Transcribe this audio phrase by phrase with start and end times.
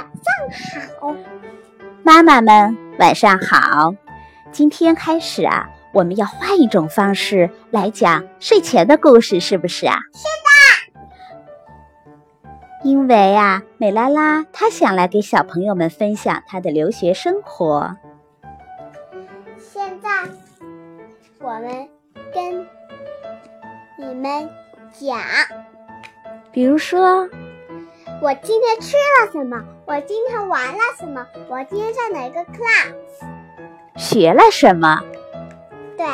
[0.00, 0.08] 晚
[0.52, 1.14] 上好，
[2.02, 3.94] 妈妈们晚上好。
[4.50, 9.98] 今天开始啊，我们要换一种方式来讲睡前的故事，是不是啊？
[10.14, 10.30] 是的。
[12.82, 17.94] 因为啊，美拉拉她想来给小朋友们分享她的留学生活。
[19.58, 20.08] 现在
[21.40, 21.90] 我们
[22.32, 22.66] 跟
[23.98, 24.48] 你们
[24.94, 25.18] 讲，
[26.50, 27.28] 比如说。
[28.22, 29.62] 我今天吃了什么？
[29.90, 31.26] 我今天玩了什么？
[31.48, 32.94] 我今天上哪个 class？
[33.96, 35.00] 学了什么？
[35.96, 36.06] 对。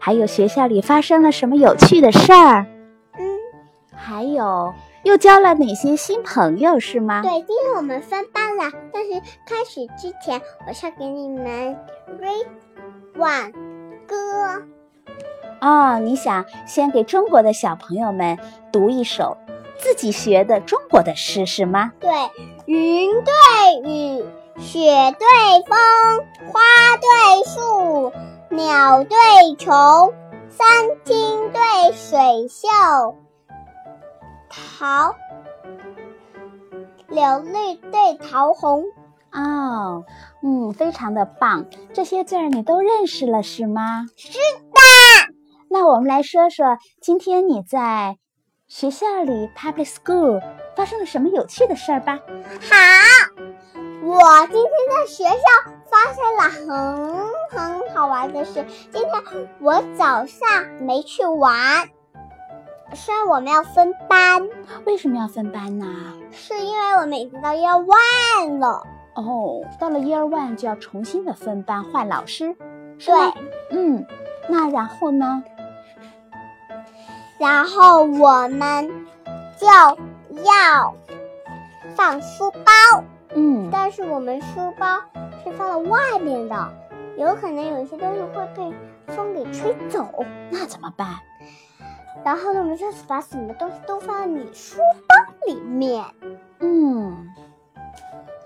[0.00, 2.66] 还有学校里发生了什么有趣的事儿？
[3.16, 3.38] 嗯。
[3.94, 6.80] 还有又交了哪些新朋友？
[6.80, 7.22] 是吗？
[7.22, 8.64] 对，今天我们分班了。
[8.92, 9.12] 但是
[9.46, 11.78] 开始之前，我要给你们
[12.20, 12.46] read
[13.16, 13.52] one
[14.04, 14.64] 歌。
[15.60, 18.36] 哦，你想先给中国的小朋友们
[18.72, 19.36] 读一首？
[19.78, 21.92] 自己学的中国的诗是吗？
[21.98, 22.10] 对，
[22.66, 23.32] 云对
[23.90, 24.24] 雨，
[24.60, 24.80] 雪
[25.18, 25.78] 对风，
[26.52, 26.60] 花
[27.00, 28.12] 对树，
[28.50, 29.16] 鸟对
[29.58, 30.14] 虫，
[30.48, 32.68] 山清对水秀，
[34.48, 35.14] 桃
[37.08, 38.84] 柳绿对桃红。
[39.32, 40.04] 哦，
[40.42, 44.06] 嗯，非常的棒，这些字儿你都认识了是吗？
[44.16, 44.80] 是的。
[45.68, 48.18] 那我们来说说，今天你在。
[48.68, 50.40] 学校里，public school
[50.74, 52.18] 发生了什么有趣的事儿吧？
[52.60, 52.76] 好，
[54.02, 55.38] 我今天在学校
[55.90, 58.64] 发生了很很好玩的事。
[58.90, 60.48] 今天我早上
[60.80, 61.88] 没去玩，
[62.94, 64.48] 虽然我们要分班。
[64.86, 65.86] 为什么要分班呢？
[66.30, 68.82] 是因为我们已经到 year one 了。
[69.14, 72.56] 哦，到了 year one 就要重新的分班换老师。
[72.98, 73.14] 对，
[73.70, 74.06] 嗯，
[74.48, 75.44] 那然后呢？
[77.38, 78.88] 然后我们
[79.58, 79.66] 就
[80.36, 80.94] 要
[81.94, 85.00] 放书包，嗯，但是我们书包
[85.42, 86.72] 是放在外面的，
[87.16, 91.18] 有可能有些东西会被风给吹走，那怎么办？
[92.24, 96.04] 然后呢，我们就把什么东西都放在你书包里面。
[96.60, 97.34] 嗯，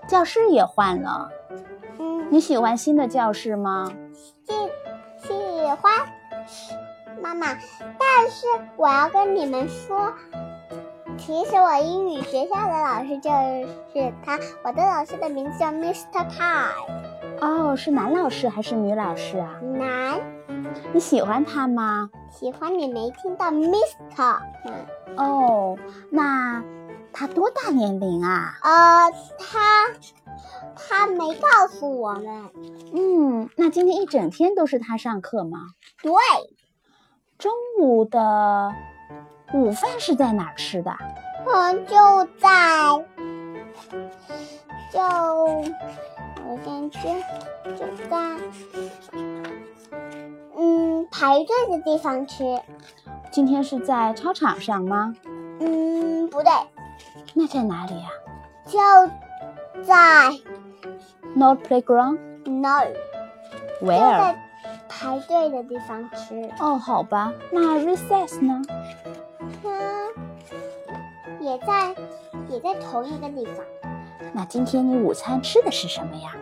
[0.07, 1.29] 教室也换了，
[1.99, 3.91] 嗯，你喜欢新的教室吗？
[4.13, 4.53] 喜
[5.27, 5.33] 喜
[5.79, 5.93] 欢。
[7.21, 7.47] 妈妈，
[7.99, 8.47] 但是
[8.77, 10.13] 我要跟你们说，
[11.17, 13.29] 其实我英语学校的老师就
[13.91, 16.29] 是他，我的老师的名字叫 Mr.
[16.29, 16.69] Pai。
[17.41, 19.59] 哦，是男老师还是女老师啊？
[19.61, 20.19] 男。
[20.93, 22.09] 你喜欢他吗？
[22.31, 22.77] 喜欢。
[22.77, 24.39] 你没听到 Mr。
[25.15, 25.77] 哦，
[26.11, 26.63] 那
[27.11, 28.57] 他多大年龄啊？
[28.61, 29.87] 呃，他
[30.75, 32.49] 他没告诉我们。
[32.93, 35.59] 嗯，那今天一整天都是他上课吗？
[36.01, 36.13] 对。
[37.37, 38.71] 中午的
[39.53, 40.91] 午饭是在哪吃的？
[41.47, 42.49] 嗯，就在
[44.91, 44.99] 就
[46.45, 46.99] 我先去，
[47.77, 48.17] 就在
[50.57, 52.59] 嗯排队的地方吃。
[53.31, 55.13] 今天是在操场上吗？
[55.59, 56.51] 嗯，不对。
[57.33, 58.09] 那在哪里呀？
[58.65, 58.79] 就
[59.83, 60.31] 在
[61.35, 62.17] Not playground.
[62.45, 62.83] No.
[63.81, 64.35] Where?
[64.89, 68.61] 排队的地方吃哦，好吧，那 recess 呢？
[71.47, 71.95] 它也在
[72.49, 73.63] 也在同一个地方。
[74.33, 76.35] 那今天你午餐吃的是什么呀？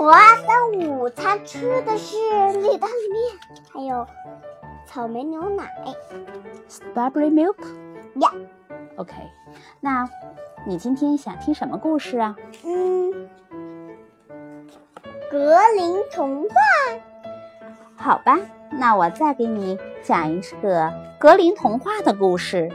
[0.00, 2.16] 我的午餐吃的是
[2.60, 3.36] 意大利面，
[3.72, 4.06] 还有
[4.86, 5.68] 草莓牛奶。
[6.68, 7.56] Strawberry milk。
[8.14, 8.30] Yeah。
[8.96, 9.14] OK，
[9.80, 10.08] 那
[10.64, 12.36] 你今天想听什么故事啊？
[12.64, 13.28] 嗯，
[15.28, 16.54] 格林童话。
[17.96, 18.38] 好吧，
[18.70, 22.70] 那我再给你讲一个格林童话的故事。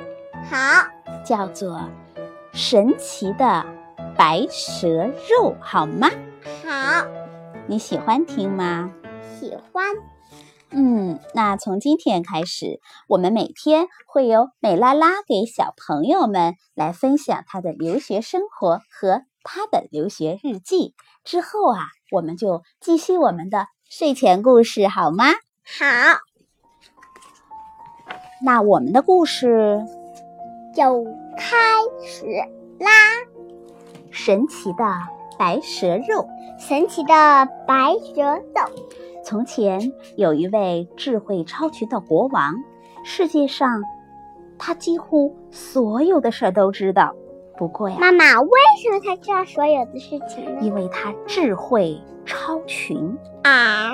[0.49, 0.85] 好，
[1.29, 1.77] 叫做
[2.53, 3.63] 《神奇的
[4.17, 4.87] 白蛇
[5.29, 6.09] 肉》，好吗？
[6.65, 7.05] 好，
[7.67, 8.91] 你喜欢听吗？
[9.39, 9.85] 喜欢。
[10.71, 20.95] 嗯，那从今天开始，我们每天会有美拉拉给小朋友们来分享她的留学生活和她的留学日记。
[21.23, 23.67] 之后啊，我们就继续我们的。
[23.87, 25.25] 睡前故事好吗？
[25.63, 26.17] 好，
[28.43, 29.85] 那我们的故事
[30.79, 31.03] 就
[31.35, 31.57] 开
[32.05, 32.25] 始
[32.79, 32.89] 啦。
[34.11, 34.85] 神奇的
[35.37, 36.25] 白蛇肉，
[36.57, 37.13] 神奇的
[37.67, 38.85] 白蛇肉。
[39.25, 42.55] 从前有一位智慧超群的国王，
[43.03, 43.83] 世界上
[44.57, 47.13] 他几乎所有的事儿都知道。
[47.57, 48.49] 不过呀，妈妈，为
[48.81, 50.61] 什么他知道所有的事情呢？
[50.61, 53.91] 因为他智慧超群啊！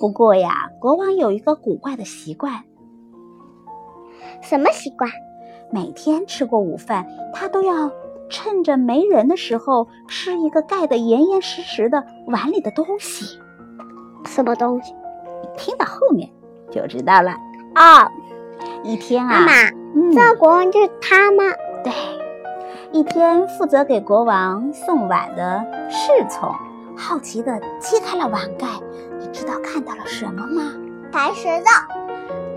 [0.00, 2.64] 不过呀，国王有一个古怪的习惯。
[4.40, 5.10] 什么习惯？
[5.70, 7.90] 每天吃过午饭，他都要
[8.30, 13.38] 趁着没人的时候吃一个盖得严严实实的碗里的东西。
[14.24, 14.92] 什么东西？
[15.42, 16.28] 你听到后面
[16.70, 17.32] 就知道了。
[17.74, 18.10] 哦，
[18.82, 19.52] 一天啊，妈妈，
[19.94, 21.44] 嗯，这国王就是他吗？
[21.84, 21.92] 对，
[22.92, 26.52] 一天负责给国王送碗的侍从
[26.96, 28.66] 好奇地揭开了碗盖，
[29.20, 30.72] 你知道看到了什么吗？
[31.12, 31.94] 白石头。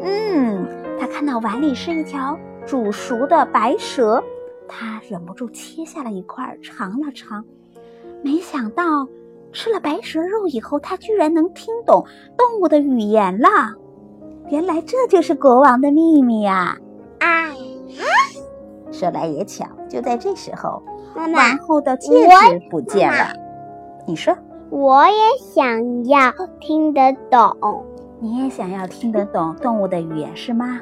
[0.04, 0.68] 嗯，
[1.00, 4.24] 他看到碗里是一条煮熟的白蛇，
[4.68, 7.44] 他忍不住切下了一块尝了尝，
[8.24, 9.08] 没想到
[9.52, 12.06] 吃了白蛇肉以后，他居然能听懂
[12.38, 13.50] 动物的语言了。
[14.50, 16.78] 原来这就是国王的秘密啊！
[17.20, 17.52] 啊，
[18.92, 20.82] 说来也巧，就在这时候，
[21.16, 23.34] 妈妈王，后的戒我指不见了。
[24.06, 24.36] 你说，
[24.70, 27.86] 我也想要听得懂。
[28.20, 30.80] 你也想要听得懂动物的语言是吗？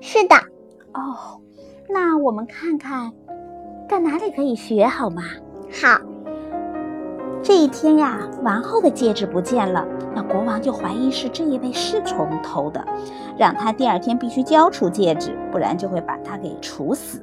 [0.00, 0.34] 是的，
[0.94, 1.40] 哦，
[1.88, 3.12] 那我们看看，
[3.88, 5.22] 在哪里可以学好吗？
[5.70, 6.00] 好，
[7.42, 12.82] 这一天呀，王后的戒指不见了，那国王就怀疑是这一位侍从偷的，
[13.36, 17.22] 让他第二天必须交出戒指，不然就会把他给处死。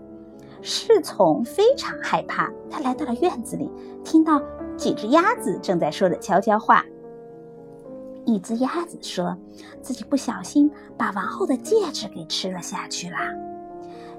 [0.61, 3.71] 侍从非常害怕，他来到了院子里，
[4.03, 4.41] 听到
[4.75, 6.85] 几只鸭子正在说着悄悄话。
[8.27, 9.35] 一只鸭子说
[9.81, 13.19] 自己不小心把王后的戒指给吃了下去啦。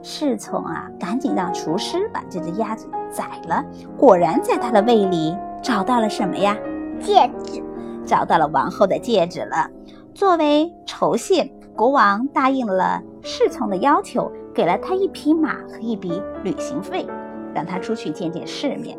[0.03, 3.63] 侍从啊，赶紧让厨师把这只鸭子宰了。
[3.99, 6.57] 果然，在他的胃里找到了什么呀？
[6.99, 7.63] 戒指。
[8.07, 9.69] 找到了王后的戒指了。
[10.15, 11.45] 作为酬谢，
[11.77, 17.07] 国王答应了侍从的要求，给了他一匹马和一笔旅行费，
[17.55, 18.99] 让他出去见见世面。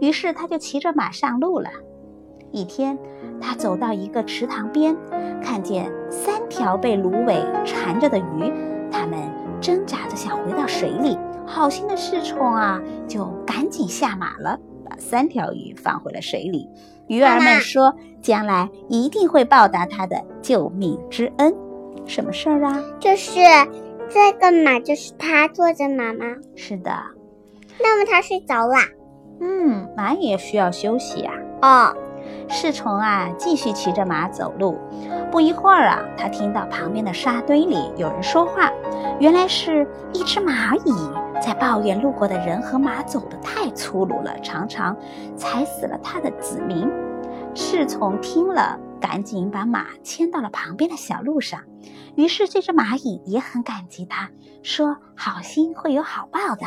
[0.00, 1.68] 于是他就骑着马上路了。
[2.54, 2.96] 一天，
[3.40, 4.96] 他走到一个池塘边，
[5.42, 8.52] 看见三条被芦苇缠着的鱼，
[8.92, 9.18] 它们
[9.60, 11.18] 挣扎着想回到水里。
[11.44, 14.56] 好心的侍从啊，就赶紧下马了，
[14.88, 16.70] 把三条鱼放回了水里。
[17.08, 17.92] 鱼儿们说，
[18.22, 21.52] 将来一定会报答他的救命之恩。
[22.06, 22.80] 什么事儿啊？
[23.00, 23.40] 就是
[24.08, 26.24] 这个马，就是他坐着马吗？
[26.54, 26.94] 是的，
[27.80, 28.78] 那么他睡着啦？
[29.40, 31.34] 嗯，马也需要休息啊。
[31.60, 31.96] 哦，
[32.48, 34.78] 侍从啊，继续骑着马走路。
[35.30, 38.70] 不一会儿啊，他听到旁边的沙堆里有人说话，
[39.18, 44.96] 原来是一只蚂蚁在抱怨路过的人和马走得太粗鲁了，常常
[45.36, 46.88] 踩死了他的子民。
[47.54, 51.60] 侍从听了，赶紧把马牵到了旁边的小路上。
[52.16, 54.30] 于是这只蚂蚁也很感激他，
[54.62, 56.66] 说：“好心会有好报的。”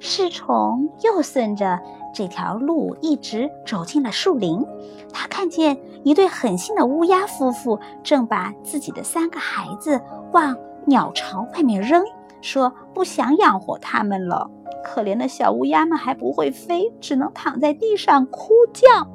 [0.00, 1.80] 侍从又顺着
[2.14, 4.64] 这条路一直走进了树林，
[5.12, 10.00] 他看见一对狠心的乌鸦夫妇正把自己的三个孩子
[10.32, 10.56] 往
[10.86, 12.02] 鸟巢外面扔，
[12.40, 14.50] 说不想养活他们了。
[14.82, 18.88] 可怜的小乌鸦们还不会飞，只能躺在地上哭叫。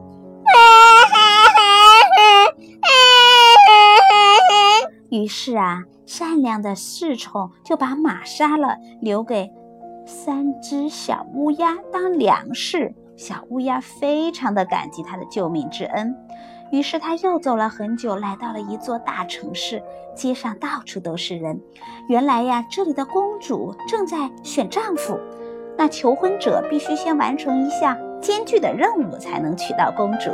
[5.09, 9.51] 于是啊，善良的侍从就把马杀了，留给
[10.05, 12.93] 三只小乌鸦当粮食。
[13.15, 16.15] 小乌鸦非常的感激他的救命之恩。
[16.71, 19.81] 于是他又走了很久，来到了一座大城市，
[20.15, 21.61] 街上到处都是人。
[22.09, 25.19] 原来呀，这里的公主正在选丈夫。
[25.77, 30.31] 那求婚者必须先完成一项艰巨的任务，才能娶到公主。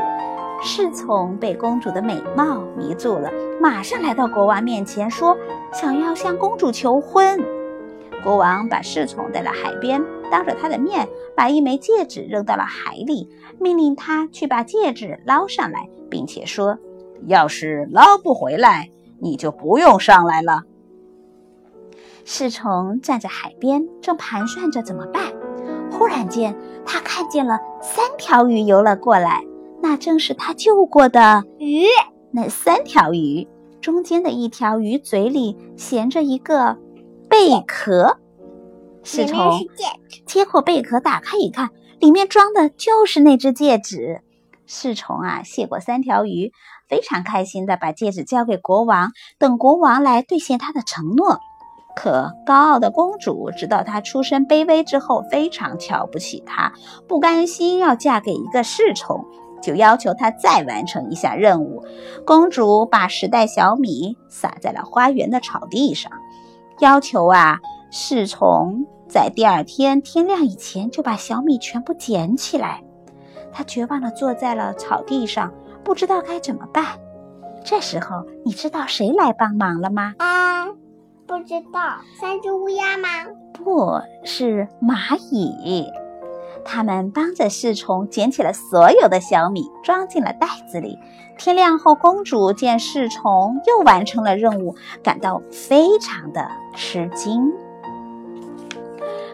[0.64, 3.30] 侍从被公主的美貌迷住了，
[3.62, 5.38] 马上来到国王面前，说
[5.74, 7.38] 想要向公主求婚。
[8.24, 16.78] 国王把侍从带到海边，当着他的面把一枚戒指扔到了海里，命令他去把戒指捞上来，并且说
[17.28, 20.64] ：“要是捞不回来，你就不用上来了。”
[22.26, 25.24] 侍从站在海边，正盘算着怎么办。
[25.92, 29.44] 忽然间，他看见了三条鱼游了过来，
[29.82, 31.86] 那正是他救过的鱼。
[32.32, 33.48] 那三条鱼
[33.82, 36.78] 中间的一条鱼嘴里衔着一个
[37.30, 38.18] 贝壳，
[39.04, 39.38] 侍从。
[40.26, 41.70] 接过贝壳打开一看，
[42.00, 44.22] 里面装的就是那只戒指。
[44.66, 46.52] 侍从啊，谢过三条鱼，
[46.88, 51.40] 非常开心的把戒指交给国王，等国王来兑现他的承诺。
[51.96, 56.74] 可高傲的公主知道他出身卑微之后，非常瞧不起他，
[57.08, 59.26] 不甘心要嫁给一个侍从，
[59.62, 61.84] 就要求他再完成一项任务。
[62.26, 66.12] 公主把十袋小米撒在了花园的草地上，
[66.80, 67.60] 要求啊，
[67.92, 72.82] 侍从在第二天天亮以前就把小米全部捡起来。
[73.52, 75.52] 他绝望地坐在了草地上，
[75.84, 76.86] 不知道该怎么办。
[77.66, 80.14] 这时候，你知道谁来帮忙了吗？
[80.20, 80.68] 啊，
[81.28, 83.10] 不知道三只乌鸦吗？
[83.54, 85.86] 不是蚂蚁。
[86.72, 91.00] 他们帮着侍从捡起了所有的小米，装进了袋子里。
[91.36, 97.52] 天亮后，公主见侍从又完成了任务，感到非常的吃惊。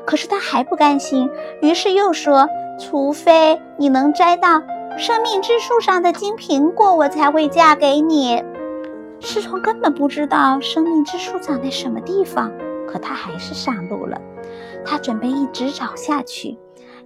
[0.05, 1.29] 可是她还不甘心，
[1.61, 2.47] 于是又说
[2.79, 4.61] ：“除非你能摘到
[4.97, 8.41] 生命之树上的金苹果，我才会嫁给你。”
[9.19, 12.49] 侍从根本不知道生命之树长在什么地方，
[12.87, 14.21] 可他还是上路了。
[14.85, 16.57] 他准备一直找下去。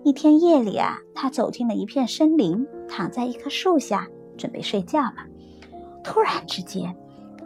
[0.04, 5.16] 一天夜里啊，他走进了一片森林，躺在一棵树下，准备睡觉了。
[6.04, 6.96] 突然之间，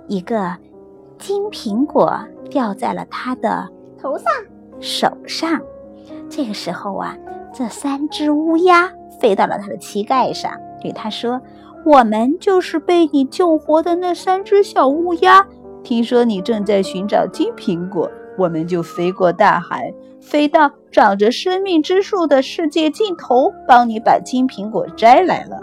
[0.08, 0.56] 一个
[1.18, 2.18] 金苹果
[2.50, 3.68] 掉在了他的
[4.00, 4.26] 头上、
[4.80, 5.60] 手上。
[6.30, 7.18] 这个时候啊，
[7.54, 11.42] 这三只乌鸦飞到了他的膝盖上，对他说
[11.86, 15.46] ：“我们就是被你救活的那三只小乌鸦。
[15.84, 25.62] 听说你正在寻找金苹果，我们就飞过大海。”飞到长着生命之树的世界尽头，帮你把金苹果摘来了。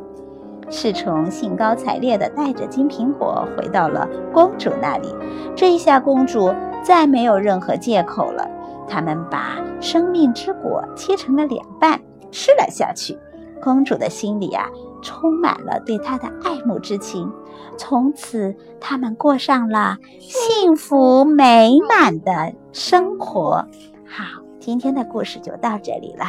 [0.68, 5.08] 侍从兴高采烈地带着金苹果回到了公主那里。
[5.56, 8.46] 这一下，公主再没有任何借口了。
[8.86, 11.98] 他们把生命之果切成了两半，
[12.30, 13.18] 吃了下去。
[13.62, 14.68] 公主的心里啊，
[15.00, 17.32] 充满了对他的爱慕之情。
[17.80, 23.64] 从此，他们过上了幸福美满的生活。
[24.06, 24.24] 好。
[24.60, 26.26] 今天的故事就到这里了，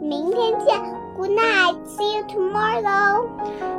[0.00, 0.80] 明天见
[1.16, 3.24] ，Good night，See you tomorrow。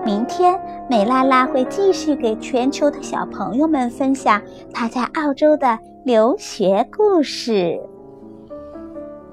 [0.03, 4.41] 明天美拉拉会继续给全球的小朋友们分享
[4.73, 7.79] 她在澳洲的留学故事。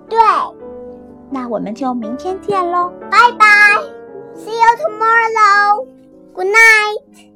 [0.09, 0.17] 对，
[1.31, 3.45] 那我们就明天见喽，拜拜
[4.37, 7.30] ，See you tomorrow，Good night。